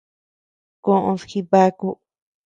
[0.85, 1.87] Koʼöd jibaku.